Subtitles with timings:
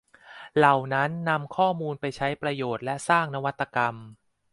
[0.57, 3.95] เหล่านั้นนำข้อมูลไปใช้ประโยชน์และสร้างนวัตกรรม